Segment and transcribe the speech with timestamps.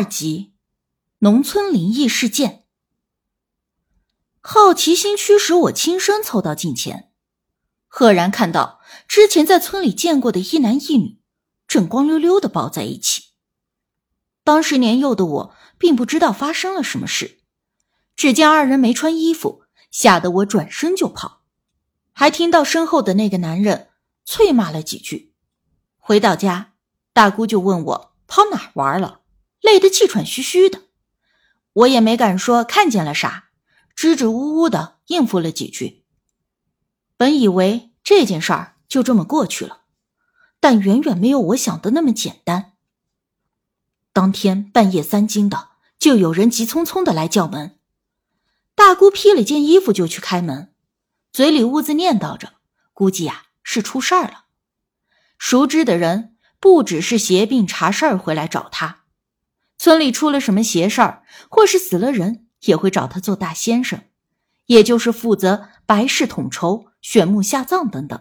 [0.00, 0.54] 二集，
[1.18, 2.64] 农村灵异事件。
[4.40, 7.12] 好奇心驱使我亲身凑到近前，
[7.86, 11.20] 赫然看到之前在村里见过的一男一女，
[11.68, 13.34] 正光溜溜的抱在一起。
[14.42, 17.42] 当时年幼的我并不知道发生了什么事，
[18.16, 21.42] 只见二人没穿衣服，吓得我转身就跑，
[22.14, 23.90] 还听到身后的那个男人
[24.24, 25.34] 啐骂了几句。
[25.98, 26.72] 回到家，
[27.12, 29.19] 大姑就问我跑哪玩了。
[29.60, 30.82] 累得气喘吁吁的，
[31.72, 33.50] 我也没敢说看见了啥，
[33.94, 36.04] 支支吾吾的应付了几句。
[37.16, 39.82] 本以为这件事儿就这么过去了，
[40.58, 42.72] 但远远没有我想的那么简单。
[44.12, 47.78] 当天半夜三更的，就有人急匆匆的来叫门。
[48.74, 50.74] 大姑披了件衣服就去开门，
[51.30, 52.54] 嘴里兀自念叨着，
[52.94, 54.46] 估计呀是出事儿了。
[55.38, 58.99] 熟知的人不只是携病查事儿回来找他。
[59.82, 64.02] 村里出了什么邪事儿，或是死了人，也会找他做大先生，
[64.66, 68.20] 也就是负责白事统筹、选墓下葬等等。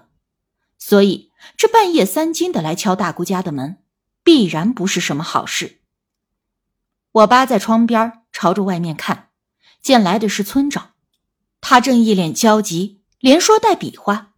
[0.78, 3.80] 所以这半夜三更的来敲大姑家的门，
[4.24, 5.82] 必然不是什么好事。
[7.12, 9.28] 我扒在窗边朝着外面看，
[9.82, 10.92] 见来的是村长，
[11.60, 14.32] 他正一脸焦急，连说带比划。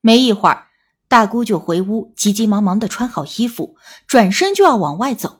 [0.00, 0.66] 没一会儿，
[1.06, 3.76] 大姑就回屋，急急忙忙的穿好衣服，
[4.08, 5.39] 转身就要往外走。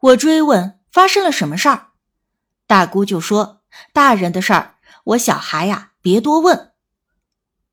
[0.00, 1.88] 我追问发生了什么事儿，
[2.68, 6.72] 大姑就说：“大人的事儿，我小孩呀，别多问。”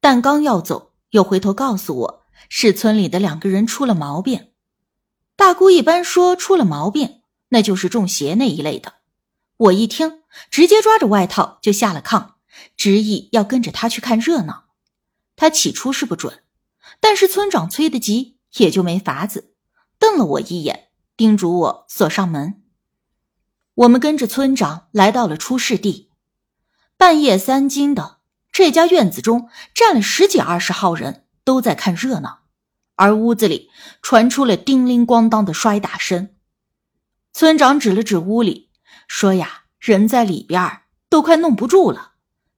[0.01, 4.49] 但刚要走，又回头告诉我是村里的两个人出了毛病。
[5.35, 8.95] 大姑一般说出了毛病，那就是中邪那一类的。
[9.57, 12.33] 我一听，直接抓着外套就下了炕，
[12.75, 14.65] 执意要跟着他去看热闹。
[15.35, 16.43] 他起初是不准，
[16.99, 19.53] 但是村长催得急，也就没法子，
[19.99, 20.84] 瞪了我一眼。
[21.17, 22.61] 叮嘱我锁上门。
[23.75, 26.09] 我们跟着村长来到了出事地，
[26.97, 28.17] 半夜三更的，
[28.52, 32.44] 这家院子中站了十几二十号人，都在看热闹，
[32.95, 33.69] 而屋子里
[34.01, 36.35] 传出了叮铃咣当的摔打声。
[37.31, 38.69] 村长指了指屋里，
[39.07, 42.13] 说：“呀，人在里边都快弄不住了，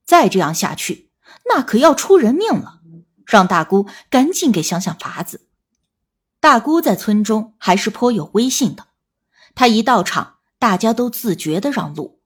[0.06, 1.12] 再这样下去，
[1.50, 2.82] 那可要出人命了，
[3.26, 5.46] 让大姑赶紧给想想法子。”
[6.48, 8.88] 大姑在村中还是颇有威信的，
[9.54, 12.22] 她一到场，大家都自觉的让路。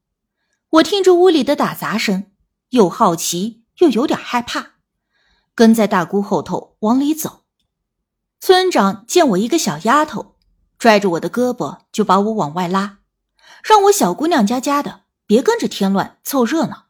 [0.73, 2.27] 我听着屋里的打杂声，
[2.69, 4.73] 又好奇又有点害怕，
[5.55, 7.45] 跟在大姑后头往里走。
[8.39, 10.35] 村长见我一个小丫头，
[10.77, 12.99] 拽着我的胳膊就把我往外拉，
[13.63, 16.89] 让我小姑娘家家的别跟着添乱凑热闹。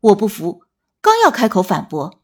[0.00, 0.64] 我不服，
[1.00, 2.20] 刚要开口反驳，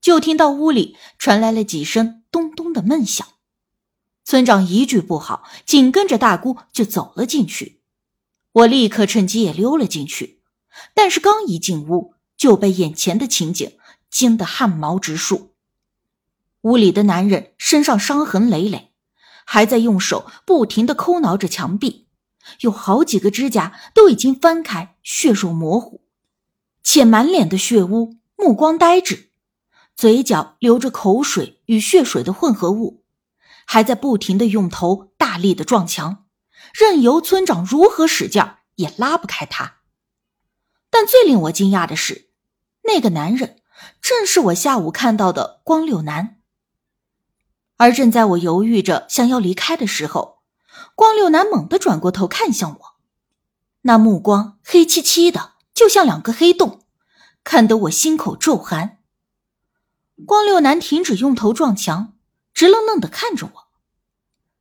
[0.00, 3.28] 就听到屋里传来了几声咚咚的闷响。
[4.26, 7.80] 村长一句不好，紧跟着大姑就走了进去。
[8.50, 10.40] 我立刻趁机也溜了进去，
[10.94, 13.74] 但是刚一进屋，就被眼前的情景
[14.10, 15.52] 惊得汗毛直竖。
[16.62, 18.90] 屋里的男人身上伤痕累累，
[19.44, 22.08] 还在用手不停的抠挠着墙壁，
[22.62, 26.00] 有好几个指甲都已经翻开，血肉模糊，
[26.82, 29.30] 且满脸的血污，目光呆滞，
[29.94, 33.04] 嘴角流着口水与血水的混合物。
[33.66, 36.24] 还在不停的用头大力的撞墙，
[36.72, 38.42] 任由村长如何使劲
[38.76, 39.80] 也拉不开他。
[40.88, 42.30] 但最令我惊讶的是，
[42.84, 43.60] 那个男人
[44.00, 46.40] 正是我下午看到的光六男。
[47.76, 50.38] 而正在我犹豫着想要离开的时候，
[50.94, 52.80] 光六男猛地转过头看向我，
[53.82, 56.84] 那目光黑漆漆的，就像两个黑洞，
[57.44, 59.00] 看得我心口骤寒。
[60.24, 62.15] 光六男停止用头撞墙。
[62.56, 63.66] 直愣愣的看着我，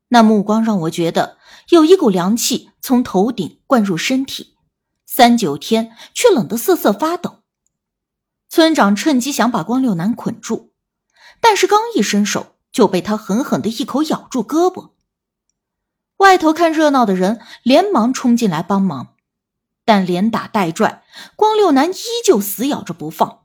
[0.09, 1.37] 那目光让我觉得
[1.69, 4.57] 有一股凉气从头顶灌入身体，
[5.05, 7.39] 三九天却冷得瑟瑟发抖。
[8.49, 10.73] 村长趁机想把光六男捆住，
[11.39, 14.89] 但是刚一伸手就被他狠狠的一口咬住胳膊。
[16.17, 19.15] 外头看热闹的人连忙冲进来帮忙，
[19.85, 21.05] 但连打带拽，
[21.37, 23.44] 光六男依旧死咬着不放。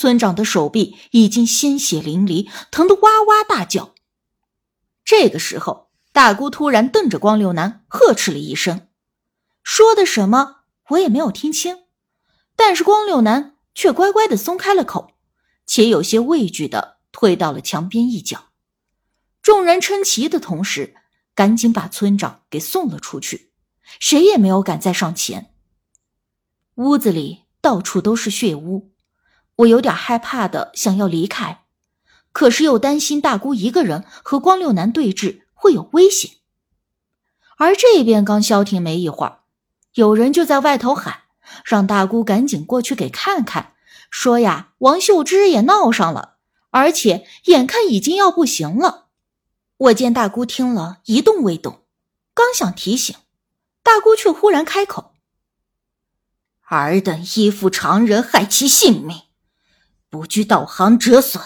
[0.00, 3.94] 村长的手臂已经鲜血淋漓，疼得哇哇大叫。
[5.04, 8.88] 这个时候，大姑突然瞪着光六男，呵斥了一声，
[9.62, 11.80] 说的什么我也没有听清，
[12.56, 15.12] 但是光六男却乖乖的松开了口，
[15.66, 18.46] 且有些畏惧的退到了墙边一角。
[19.42, 20.94] 众人称奇的同时，
[21.34, 23.52] 赶紧把村长给送了出去，
[23.98, 25.52] 谁也没有敢再上前。
[26.76, 28.94] 屋子里到处都是血污。
[29.60, 31.64] 我有点害怕的想要离开，
[32.32, 36.30] 可是又担心大姑一个人和光六男对峙会有危险，
[37.56, 39.40] 而这边刚消停没一会儿，
[39.94, 41.24] 有人就在外头喊，
[41.64, 43.74] 让大姑赶紧过去给看看，
[44.10, 46.36] 说呀，王秀芝也闹上了，
[46.70, 49.08] 而且眼看已经要不行了。
[49.76, 51.82] 我见大姑听了一动未动，
[52.32, 53.16] 刚想提醒，
[53.82, 55.12] 大姑却忽然开口
[56.68, 59.22] ：“尔等依附常人，害其性命，
[60.10, 61.42] 不惧道行折损，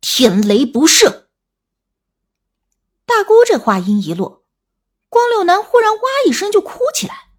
[0.00, 1.24] 天雷不赦。”
[3.04, 4.44] 大姑这话音一落，
[5.08, 7.30] 光六男忽然哇一声就哭起来，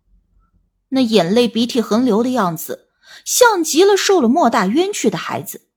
[0.89, 2.89] 那眼泪鼻涕横流的样子，
[3.23, 5.69] 像极了受了莫大冤屈的孩子，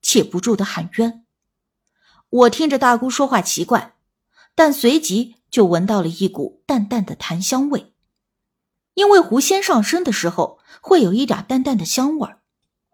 [0.00, 1.26] 且不住的喊冤。
[2.30, 3.96] 我听着大姑说话奇怪，
[4.54, 7.94] 但随即就闻到了一股淡淡的檀香味，
[8.94, 12.42] 因为狐仙上身的时候会有一点淡淡的香味儿。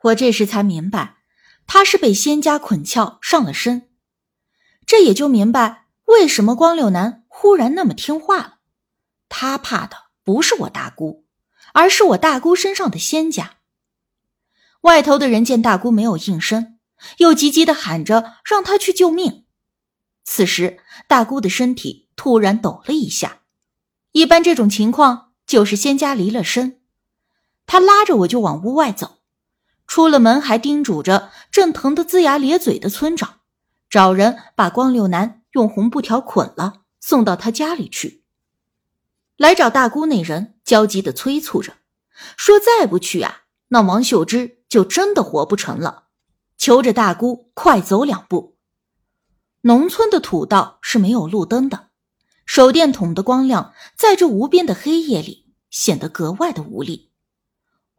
[0.02, 1.18] 我这时才明白，
[1.66, 3.88] 他是被仙家捆翘上了身，
[4.86, 8.58] 这也就明白为什么光六男忽然那么听话了。
[9.28, 11.24] 他怕的不是我大姑，
[11.72, 13.58] 而是我大姑身上的仙家。
[14.82, 16.72] 外头的人见大姑没有应声。
[17.18, 19.44] 又急急的喊着让他去救命。
[20.24, 23.42] 此时，大姑的身体突然抖了一下。
[24.12, 26.80] 一般这种情况就是仙家离了身。
[27.66, 29.18] 他拉着我就往屋外走，
[29.86, 33.40] 出了门还叮嘱着正疼得龇牙咧嘴的村长，
[33.88, 38.24] 找人把光六男用红布条捆了，送到他家里去。
[39.36, 41.74] 来找大姑那人焦急的催促着，
[42.36, 46.04] 说再不去啊，那王秀芝就真的活不成了。
[46.56, 48.56] 求着大姑快走两步。
[49.62, 51.88] 农村的土道是没有路灯的，
[52.46, 57.10] 手电筒的光亮在这无边的黑夜里显得格外的无力。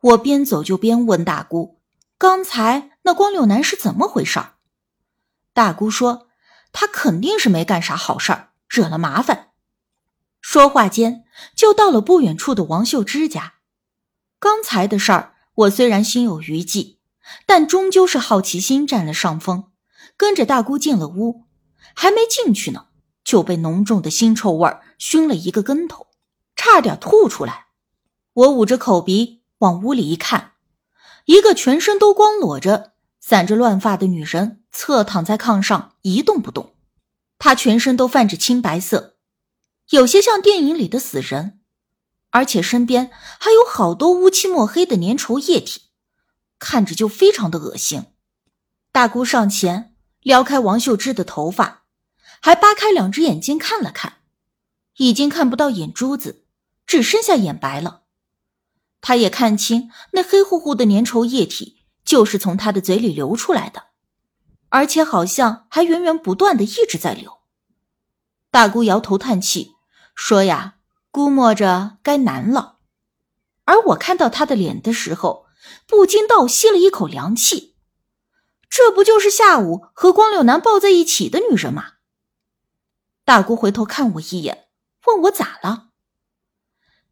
[0.05, 1.79] 我边走就边问大姑
[2.17, 4.39] ：“刚才那光六男是怎么回事？”
[5.53, 6.27] 大姑说
[6.71, 9.51] ：“他肯定是没干啥好事儿，惹了麻烦。”
[10.41, 11.23] 说话间
[11.55, 13.55] 就到了不远处的王秀芝家。
[14.39, 16.95] 刚才的事儿，我虽然心有余悸。
[17.47, 19.71] 但终究是好奇心占了上风，
[20.15, 21.45] 跟着大姑进了屋，
[21.95, 22.89] 还没进去呢，
[23.23, 26.05] 就被浓重的腥臭味熏了一个跟头，
[26.55, 27.65] 差点吐出来。
[28.31, 30.53] 我捂着口鼻往屋里一看，
[31.25, 36.75] 一个全身都光裸着、散着乱发的女人侧躺在炕上一动不动，
[37.39, 39.17] 她全身都泛着青白色，
[39.89, 41.59] 有些像电影里的死人，
[42.31, 43.09] 而且身边
[43.39, 45.83] 还有好多乌漆墨黑的粘稠液体。
[46.57, 48.05] 看着就非常的恶心。
[48.93, 51.83] 大姑上前撩开王秀芝的头发，
[52.41, 54.19] 还扒开两只眼睛看了看，
[54.95, 56.45] 已经看不到眼珠子，
[56.87, 58.04] 只剩下眼白了。
[59.07, 63.83] 他也看清那黑乎乎的粘稠液体就是从他的嘴里流出来的，
[64.69, 67.37] 而且好像还源源不断的一直在流。
[68.49, 69.73] 大姑摇头叹气
[70.15, 70.77] 说：“呀，
[71.11, 72.79] 估摸着该难了。”
[73.65, 75.45] 而我看到他的脸的时候。
[75.87, 77.75] 不禁倒吸了一口凉气，
[78.69, 81.93] 这不就是下午和光六男抱在一起的女人吗？
[83.23, 84.67] 大姑回头看我一眼，
[85.07, 85.89] 问我咋了。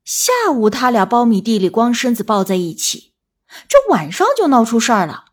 [0.03, 3.13] 下午他俩苞米地里光身子抱在一起，
[3.67, 5.25] 这晚上就闹出事儿了。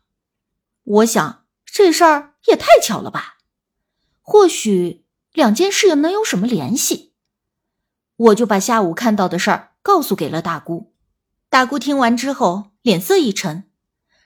[0.83, 3.37] 我想这事儿也太巧了吧？
[4.21, 7.13] 或许两件事能有什么联系？
[8.15, 10.93] 我就把下午看到的事儿告诉给了大姑。
[11.49, 12.71] 大姑听完之后。
[12.83, 13.69] 脸色一沉，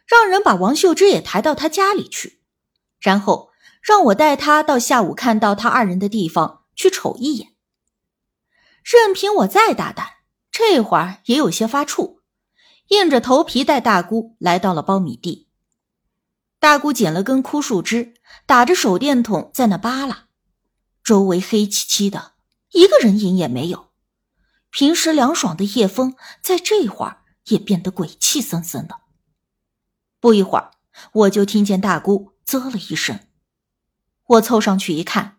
[0.08, 2.40] 让人把王秀芝也抬到她家里去，
[3.02, 7.54] 然后让我带她到下午看到他二人的地方去瞅一眼。
[8.82, 10.08] 任凭我再大胆，
[10.58, 12.20] 这会儿也有些发怵，
[12.88, 15.50] 硬着头皮带大姑来到了苞米地。
[16.62, 18.14] 大姑捡了根枯树枝，
[18.46, 20.28] 打着手电筒在那扒拉，
[21.04, 22.36] 周围黑漆漆的，
[22.72, 23.90] 一个人影也没有。
[24.70, 27.24] 平时凉爽的夜风，在这会儿。
[27.48, 29.02] 也变得鬼气森森的。
[30.20, 30.72] 不一会儿，
[31.12, 33.20] 我就听见大姑啧了一声。
[34.26, 35.38] 我凑上去一看，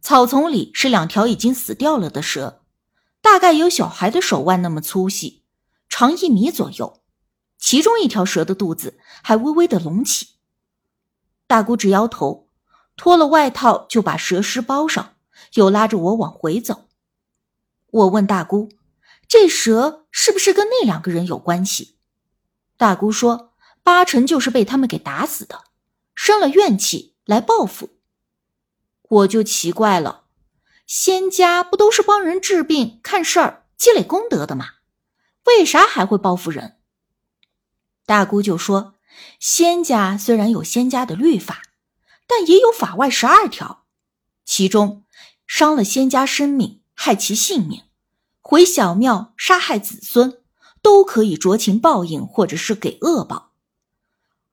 [0.00, 2.63] 草丛里是两条已经死掉了的蛇，
[3.24, 5.44] 大概有小孩的手腕那么粗细，
[5.88, 7.00] 长一米左右。
[7.56, 10.34] 其中一条蛇的肚子还微微的隆起。
[11.46, 12.50] 大姑直摇头，
[12.98, 15.14] 脱了外套就把蛇尸包上，
[15.54, 16.84] 又拉着我往回走。
[17.86, 18.68] 我问大姑。
[19.26, 21.96] 这蛇是不是跟那两个人有关系？
[22.76, 25.64] 大姑说，八成就是被他们给打死的，
[26.14, 27.88] 生了怨气来报复。
[29.08, 30.23] 我就奇怪了，
[30.86, 34.66] 仙家不都是帮人治病、看事儿、积累功德的吗？
[35.44, 36.78] 为啥还会报复人？
[38.06, 38.94] 大姑就说，
[39.40, 41.62] 仙家虽然有仙家的律法，
[42.26, 43.84] 但也有法外十二条，
[44.44, 45.04] 其中
[45.46, 47.84] 伤了仙家生命、害其性命。
[48.40, 50.42] 回小庙杀害子孙，
[50.82, 53.52] 都可以酌情报应，或者是给恶报；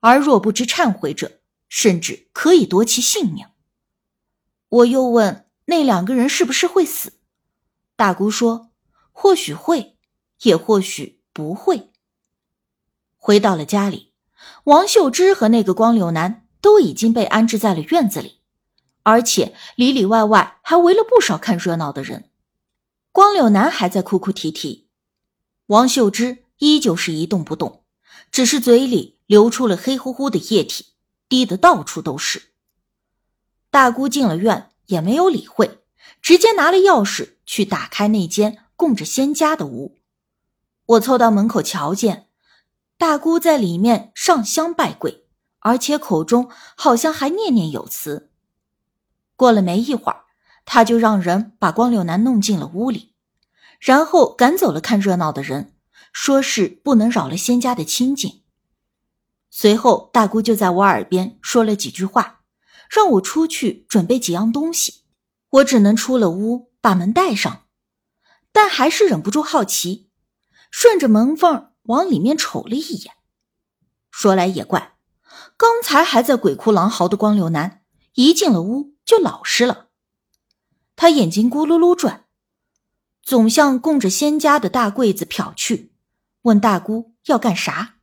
[0.00, 3.46] 而若不知忏悔者，甚至可以夺其性命。
[4.68, 7.14] 我又问那两个人是不是会死？
[7.96, 8.68] 大姑说
[9.10, 9.96] ：“或许会，
[10.42, 11.90] 也或许不会。”
[13.16, 14.12] 回到了家里，
[14.64, 18.40] 王秀芝和那个光柳男都已经被安置在了院子里，
[19.02, 22.28] 而且里里外外还围了不少看热闹的人。
[23.10, 24.88] 光柳男还在哭哭啼啼，
[25.68, 27.82] 王秀芝依旧是一动不动，
[28.30, 30.88] 只是嘴里流出了黑乎乎的液体，
[31.30, 32.52] 滴得到处都是。
[33.70, 35.82] 大姑进了院也没有理会，
[36.20, 39.98] 直接拿了钥匙去打开那间供着仙家的屋。
[40.86, 42.28] 我凑到门口瞧见。
[42.98, 45.26] 大姑在里面上香拜跪，
[45.58, 48.30] 而且口中好像还念念有词。
[49.34, 50.24] 过了没一会儿，
[50.64, 53.14] 他就让人把光柳男弄进了屋里，
[53.80, 55.74] 然后赶走了看热闹的人，
[56.12, 58.42] 说是不能扰了仙家的清静。
[59.50, 62.41] 随后，大姑就在我耳边说了几句话，
[62.94, 65.04] 让我出去准备几样东西。
[65.48, 67.64] 我只能出了屋，把门带上，
[68.52, 70.10] 但还是忍不住好奇，
[70.70, 71.70] 顺着门缝。
[71.86, 73.14] 往里面瞅了一眼，
[74.08, 74.96] 说来也怪，
[75.56, 77.82] 刚才还在鬼哭狼嚎的光柳男，
[78.14, 79.88] 一进了屋就老实了。
[80.94, 82.26] 他眼睛咕噜噜转，
[83.20, 85.92] 总向供着仙家的大柜子瞟去，
[86.42, 87.96] 问大姑要干啥，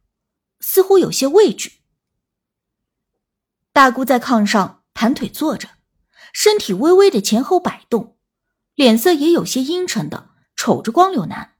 [0.59, 1.79] 似乎有些畏惧。
[3.71, 5.69] 大姑在炕上盘腿坐着，
[6.33, 8.17] 身体微微的前后摆动，
[8.75, 11.55] 脸色也有些阴沉的瞅着光柳男。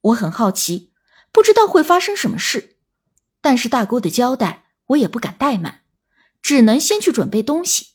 [0.00, 0.92] 我很好奇。
[1.30, 2.78] 不知道会发生什么事，
[3.42, 5.82] 但是大姑的交代我也不敢怠慢，
[6.40, 7.88] 只能先去准备东西。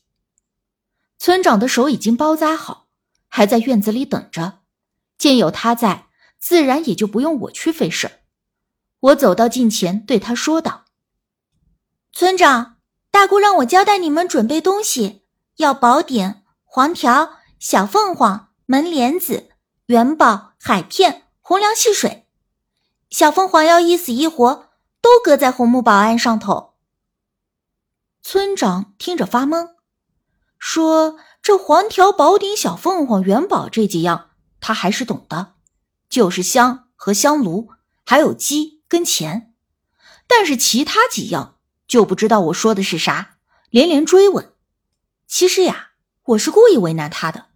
[1.18, 2.88] 村长的手已经包扎好，
[3.28, 4.60] 还在院子里等着。
[5.18, 6.06] 见有他在，
[6.38, 8.20] 自然也就不用我去费事
[9.00, 10.84] 我走到近前，对他说道
[12.12, 12.73] ：“村长，
[13.14, 15.22] 大姑让我交代你们准备东西，
[15.58, 19.50] 要宝典、黄条、小凤凰、门帘子、
[19.86, 22.26] 元宝、海片、红粮细水。”
[23.10, 26.74] 小凤凰要一死一活，都搁在红木宝案上头。
[28.20, 29.74] 村长听着发懵，
[30.58, 35.54] 说：“这黄条、宝鼎、小凤凰、元宝这几样，他还是懂的，
[36.08, 37.70] 就是香和香炉，
[38.04, 39.54] 还有鸡跟钱。
[40.26, 41.53] 但是其他几样
[41.94, 43.36] 就不知道我说的是啥，
[43.70, 44.52] 连连追问。
[45.28, 45.90] 其实呀，
[46.24, 47.46] 我是故意为难他的。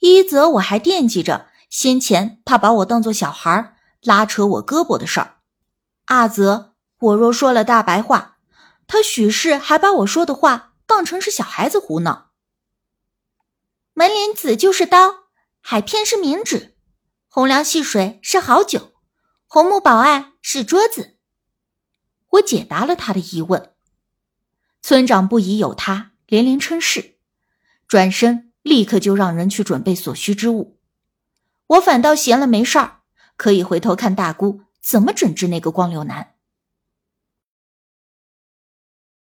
[0.00, 5.38] 一则我还惦记着先前他把我当做小孩拉扯我胳膊的事儿，
[6.04, 8.36] 二则，我若说了大白话，
[8.86, 12.32] 他许是还把我说的话当成是小孩子胡闹。
[13.94, 15.28] 门帘子就是刀，
[15.62, 16.76] 海片是冥纸，
[17.30, 18.92] 红粮细水是好酒，
[19.46, 21.13] 红木宝案是桌子。
[22.34, 23.70] 我解答了他的疑问。
[24.82, 27.16] 村长不疑有他，连连称是，
[27.88, 30.78] 转身立刻就让人去准备所需之物。
[31.66, 33.00] 我反倒闲了没事儿。
[33.36, 36.33] 可以回头看大姑怎么整治那个光流男。